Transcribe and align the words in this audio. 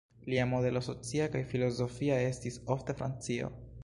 Lia 0.33 0.45
modelo 0.51 0.79
socia 0.85 1.27
kaj 1.35 1.41
filozofia 1.51 2.15
estis 2.31 2.57
ofte 2.77 2.97
Francio. 3.03 3.51